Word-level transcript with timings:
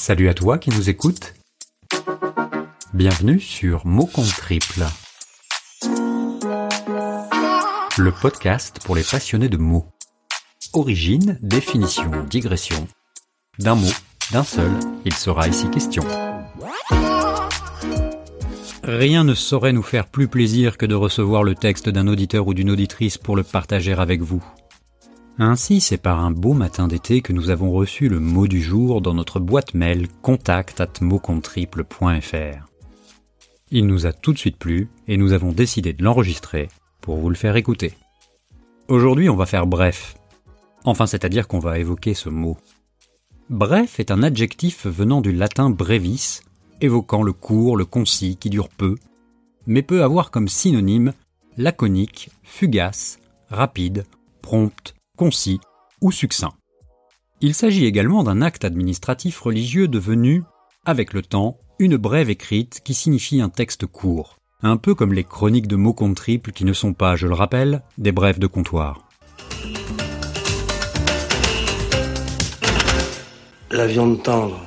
Salut 0.00 0.28
à 0.28 0.34
toi 0.34 0.58
qui 0.58 0.70
nous 0.70 0.88
écoutes. 0.88 1.34
Bienvenue 2.94 3.40
sur 3.40 3.84
Mots 3.84 4.06
compte 4.06 4.28
triple. 4.28 4.84
Le 7.98 8.12
podcast 8.12 8.78
pour 8.84 8.94
les 8.94 9.02
passionnés 9.02 9.48
de 9.48 9.56
mots. 9.56 9.86
Origine, 10.72 11.36
définition, 11.42 12.12
digression. 12.30 12.86
D'un 13.58 13.74
mot, 13.74 13.90
d'un 14.30 14.44
seul, 14.44 14.70
il 15.04 15.14
sera 15.14 15.48
ici 15.48 15.68
question. 15.68 16.04
Rien 18.84 19.24
ne 19.24 19.34
saurait 19.34 19.72
nous 19.72 19.82
faire 19.82 20.06
plus 20.06 20.28
plaisir 20.28 20.78
que 20.78 20.86
de 20.86 20.94
recevoir 20.94 21.42
le 21.42 21.56
texte 21.56 21.88
d'un 21.88 22.06
auditeur 22.06 22.46
ou 22.46 22.54
d'une 22.54 22.70
auditrice 22.70 23.18
pour 23.18 23.34
le 23.34 23.42
partager 23.42 23.94
avec 23.94 24.20
vous. 24.20 24.44
Ainsi, 25.40 25.80
c'est 25.80 25.98
par 25.98 26.18
un 26.18 26.32
beau 26.32 26.52
matin 26.52 26.88
d'été 26.88 27.20
que 27.20 27.32
nous 27.32 27.50
avons 27.50 27.70
reçu 27.70 28.08
le 28.08 28.18
mot 28.18 28.48
du 28.48 28.60
jour 28.60 29.00
dans 29.00 29.14
notre 29.14 29.38
boîte 29.38 29.72
mail 29.72 30.08
contact 30.20 30.82
Il 33.70 33.86
nous 33.86 34.06
a 34.06 34.12
tout 34.12 34.32
de 34.32 34.38
suite 34.38 34.56
plu 34.56 34.88
et 35.06 35.16
nous 35.16 35.32
avons 35.32 35.52
décidé 35.52 35.92
de 35.92 36.02
l'enregistrer 36.02 36.66
pour 37.00 37.18
vous 37.18 37.30
le 37.30 37.36
faire 37.36 37.54
écouter. 37.54 37.94
Aujourd'hui, 38.88 39.28
on 39.28 39.36
va 39.36 39.46
faire 39.46 39.68
bref. 39.68 40.16
Enfin, 40.84 41.06
c'est-à-dire 41.06 41.46
qu'on 41.46 41.60
va 41.60 41.78
évoquer 41.78 42.14
ce 42.14 42.28
mot. 42.28 42.56
Bref 43.48 44.00
est 44.00 44.10
un 44.10 44.24
adjectif 44.24 44.88
venant 44.88 45.20
du 45.20 45.30
latin 45.30 45.70
brevis, 45.70 46.40
évoquant 46.80 47.22
le 47.22 47.32
court, 47.32 47.76
le 47.76 47.84
concis, 47.84 48.36
qui 48.36 48.50
dure 48.50 48.68
peu, 48.68 48.96
mais 49.68 49.82
peut 49.82 50.02
avoir 50.02 50.32
comme 50.32 50.48
synonyme 50.48 51.12
laconique, 51.56 52.30
fugace, 52.42 53.20
rapide, 53.50 54.04
prompte, 54.42 54.96
concis 55.18 55.60
ou 56.00 56.12
succinct. 56.12 56.54
Il 57.40 57.54
s'agit 57.54 57.84
également 57.84 58.22
d'un 58.22 58.40
acte 58.40 58.64
administratif 58.64 59.40
religieux 59.40 59.88
devenu, 59.88 60.44
avec 60.86 61.12
le 61.12 61.22
temps, 61.22 61.58
une 61.80 61.96
brève 61.96 62.30
écrite 62.30 62.80
qui 62.84 62.94
signifie 62.94 63.40
un 63.40 63.48
texte 63.48 63.84
court, 63.84 64.38
un 64.62 64.76
peu 64.76 64.94
comme 64.94 65.12
les 65.12 65.24
chroniques 65.24 65.66
de 65.66 65.76
mots 65.76 65.92
compte 65.92 66.16
triple 66.16 66.52
qui 66.52 66.64
ne 66.64 66.72
sont 66.72 66.94
pas, 66.94 67.16
je 67.16 67.26
le 67.26 67.34
rappelle, 67.34 67.82
des 67.98 68.12
brèves 68.12 68.38
de 68.38 68.46
comptoir. 68.46 69.08
La 73.70 73.86
viande 73.86 74.22
tendre, 74.22 74.60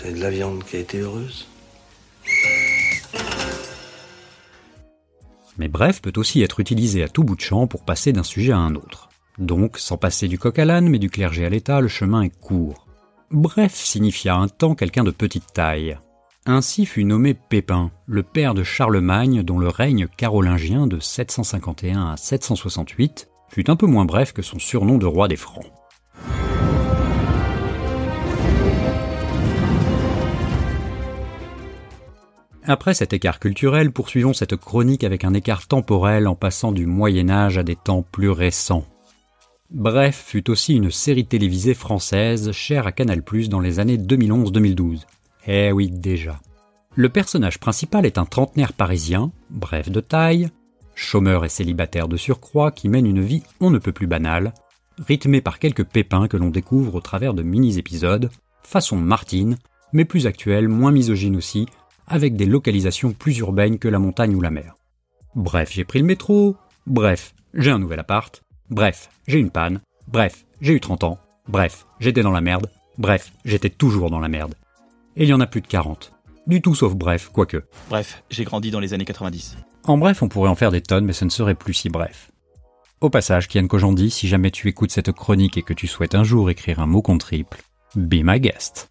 c'est 0.00 0.14
de 0.14 0.20
la 0.20 0.30
viande 0.30 0.64
qui 0.64 0.76
a 0.76 0.80
été 0.80 0.98
heureuse. 0.98 1.48
Mais 5.58 5.68
bref 5.68 6.00
peut 6.00 6.12
aussi 6.16 6.42
être 6.42 6.60
utilisé 6.60 7.02
à 7.02 7.08
tout 7.08 7.24
bout 7.24 7.34
de 7.34 7.40
champ 7.40 7.66
pour 7.66 7.84
passer 7.84 8.12
d'un 8.12 8.22
sujet 8.22 8.52
à 8.52 8.58
un 8.58 8.76
autre. 8.76 9.07
Donc, 9.38 9.78
sans 9.78 9.96
passer 9.96 10.26
du 10.26 10.38
coq 10.38 10.58
à 10.58 10.64
l'âne, 10.64 10.88
mais 10.88 10.98
du 10.98 11.10
clergé 11.10 11.46
à 11.46 11.48
l'État, 11.48 11.80
le 11.80 11.88
chemin 11.88 12.22
est 12.22 12.40
court. 12.40 12.86
Bref 13.30 13.74
signifia 13.74 14.34
un 14.34 14.48
temps 14.48 14.74
quelqu'un 14.74 15.04
de 15.04 15.10
petite 15.10 15.52
taille. 15.52 15.96
Ainsi 16.46 16.86
fut 16.86 17.04
nommé 17.04 17.34
Pépin, 17.34 17.90
le 18.06 18.22
père 18.22 18.54
de 18.54 18.64
Charlemagne 18.64 19.42
dont 19.42 19.58
le 19.58 19.68
règne 19.68 20.08
carolingien 20.16 20.86
de 20.86 20.98
751 20.98 22.12
à 22.12 22.16
768 22.16 23.28
fut 23.50 23.70
un 23.70 23.76
peu 23.76 23.86
moins 23.86 24.06
bref 24.06 24.32
que 24.32 24.42
son 24.42 24.58
surnom 24.58 24.98
de 24.98 25.06
roi 25.06 25.28
des 25.28 25.36
Francs. 25.36 25.66
Après 32.64 32.92
cet 32.92 33.12
écart 33.12 33.40
culturel, 33.40 33.92
poursuivons 33.92 34.32
cette 34.32 34.56
chronique 34.56 35.04
avec 35.04 35.24
un 35.24 35.32
écart 35.32 35.66
temporel 35.66 36.26
en 36.26 36.34
passant 36.34 36.72
du 36.72 36.86
Moyen 36.86 37.30
Âge 37.30 37.56
à 37.56 37.62
des 37.62 37.76
temps 37.76 38.02
plus 38.02 38.30
récents. 38.30 38.84
Bref 39.70 40.24
fut 40.26 40.48
aussi 40.48 40.74
une 40.74 40.90
série 40.90 41.26
télévisée 41.26 41.74
française 41.74 42.52
chère 42.52 42.86
à 42.86 42.92
Canal+ 42.92 43.22
dans 43.50 43.60
les 43.60 43.80
années 43.80 43.98
2011-2012. 43.98 45.02
Eh 45.46 45.72
oui, 45.72 45.90
déjà. 45.90 46.40
Le 46.94 47.10
personnage 47.10 47.60
principal 47.60 48.06
est 48.06 48.16
un 48.16 48.24
trentenaire 48.24 48.72
parisien, 48.72 49.30
bref 49.50 49.90
de 49.90 50.00
taille, 50.00 50.48
chômeur 50.94 51.44
et 51.44 51.50
célibataire 51.50 52.08
de 52.08 52.16
surcroît 52.16 52.72
qui 52.72 52.88
mène 52.88 53.06
une 53.06 53.20
vie 53.20 53.42
on 53.60 53.70
ne 53.70 53.78
peut 53.78 53.92
plus 53.92 54.06
banale, 54.06 54.54
rythmée 55.06 55.42
par 55.42 55.58
quelques 55.58 55.84
pépins 55.84 56.28
que 56.28 56.38
l'on 56.38 56.48
découvre 56.48 56.94
au 56.94 57.00
travers 57.02 57.34
de 57.34 57.42
mini-épisodes, 57.42 58.30
façon 58.62 58.96
Martine, 58.96 59.58
mais 59.92 60.06
plus 60.06 60.26
actuelle, 60.26 60.68
moins 60.68 60.92
misogyne 60.92 61.36
aussi, 61.36 61.66
avec 62.06 62.36
des 62.36 62.46
localisations 62.46 63.12
plus 63.12 63.36
urbaines 63.38 63.78
que 63.78 63.88
la 63.88 63.98
montagne 63.98 64.34
ou 64.34 64.40
la 64.40 64.50
mer. 64.50 64.76
Bref, 65.34 65.70
j'ai 65.72 65.84
pris 65.84 65.98
le 65.98 66.06
métro, 66.06 66.56
bref, 66.86 67.34
j'ai 67.52 67.70
un 67.70 67.78
nouvel 67.78 68.00
appart, 68.00 68.42
Bref, 68.70 69.08
j'ai 69.26 69.38
une 69.38 69.50
panne. 69.50 69.80
Bref, 70.08 70.44
j'ai 70.60 70.74
eu 70.74 70.80
30 70.80 71.04
ans. 71.04 71.18
Bref, 71.48 71.86
j'étais 72.00 72.22
dans 72.22 72.30
la 72.30 72.42
merde. 72.42 72.70
Bref, 72.98 73.32
j'étais 73.46 73.70
toujours 73.70 74.10
dans 74.10 74.20
la 74.20 74.28
merde. 74.28 74.54
Et 75.16 75.22
il 75.22 75.28
y 75.28 75.32
en 75.32 75.40
a 75.40 75.46
plus 75.46 75.62
de 75.62 75.66
40. 75.66 76.12
Du 76.46 76.60
tout 76.60 76.74
sauf 76.74 76.94
bref, 76.94 77.30
quoique. 77.32 77.64
Bref, 77.88 78.22
j'ai 78.28 78.44
grandi 78.44 78.70
dans 78.70 78.80
les 78.80 78.92
années 78.92 79.06
90. 79.06 79.56
En 79.84 79.96
bref, 79.96 80.22
on 80.22 80.28
pourrait 80.28 80.50
en 80.50 80.54
faire 80.54 80.70
des 80.70 80.82
tonnes, 80.82 81.06
mais 81.06 81.14
ce 81.14 81.24
ne 81.24 81.30
serait 81.30 81.54
plus 81.54 81.72
si 81.72 81.88
bref. 81.88 82.30
Au 83.00 83.08
passage, 83.08 83.48
Kian 83.48 83.66
Kojandi, 83.66 84.10
si 84.10 84.28
jamais 84.28 84.50
tu 84.50 84.68
écoutes 84.68 84.90
cette 84.90 85.12
chronique 85.12 85.56
et 85.56 85.62
que 85.62 85.72
tu 85.72 85.86
souhaites 85.86 86.14
un 86.14 86.24
jour 86.24 86.50
écrire 86.50 86.80
un 86.80 86.86
mot 86.86 87.00
contre 87.00 87.26
triple, 87.26 87.62
be 87.96 88.16
my 88.22 88.38
guest. 88.38 88.90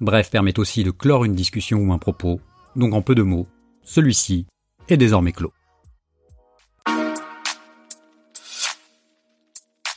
Bref 0.00 0.30
permet 0.30 0.58
aussi 0.58 0.84
de 0.84 0.90
clore 0.90 1.24
une 1.24 1.34
discussion 1.34 1.78
ou 1.78 1.92
un 1.92 1.98
propos, 1.98 2.40
donc 2.76 2.94
en 2.94 3.02
peu 3.02 3.14
de 3.14 3.22
mots, 3.22 3.48
celui-ci 3.82 4.46
est 4.88 4.96
désormais 4.96 5.32
clos. 5.32 5.52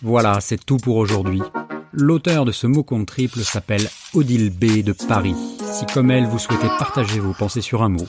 Voilà, 0.02 0.42
c'est 0.42 0.66
tout 0.66 0.78
pour 0.78 0.98
aujourd'hui. 0.98 1.42
L'auteur 1.94 2.46
de 2.46 2.52
ce 2.52 2.66
mot 2.66 2.84
compte 2.84 3.06
triple 3.06 3.42
s'appelle 3.42 3.88
Odile 4.16 4.50
B 4.50 4.84
de 4.84 4.94
Paris. 4.94 5.36
Si 5.60 5.86
comme 5.86 6.10
elle 6.10 6.26
vous 6.26 6.40
souhaitez 6.40 6.70
partager 6.80 7.20
vos 7.20 7.34
pensées 7.34 7.62
sur 7.62 7.84
un 7.84 7.90
mot, 7.90 8.08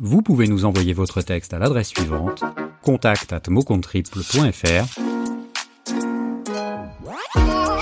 vous 0.00 0.22
pouvez 0.22 0.46
nous 0.46 0.64
envoyer 0.64 0.94
votre 0.94 1.20
texte 1.20 1.52
à 1.52 1.58
l'adresse 1.58 1.88
suivante 1.88 2.42
contact 2.80 3.34
at 3.34 3.42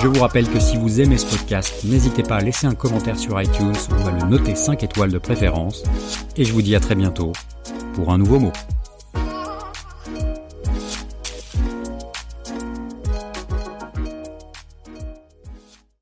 je 0.01 0.07
vous 0.07 0.19
rappelle 0.19 0.47
que 0.49 0.59
si 0.59 0.77
vous 0.77 1.01
aimez 1.01 1.17
ce 1.17 1.25
podcast, 1.25 1.83
n'hésitez 1.83 2.23
pas 2.23 2.37
à 2.37 2.41
laisser 2.41 2.67
un 2.67 2.75
commentaire 2.75 3.17
sur 3.17 3.41
iTunes 3.41 3.73
ou 3.91 4.07
à 4.07 4.11
le 4.11 4.29
noter 4.29 4.55
5 4.55 4.83
étoiles 4.83 5.11
de 5.11 5.17
préférence. 5.17 5.83
Et 6.35 6.43
je 6.43 6.53
vous 6.53 6.61
dis 6.61 6.75
à 6.75 6.79
très 6.79 6.95
bientôt 6.95 7.31
pour 7.93 8.11
un 8.11 8.17
nouveau 8.17 8.39
mot. 8.39 8.51